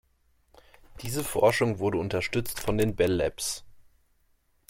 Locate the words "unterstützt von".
1.99-2.75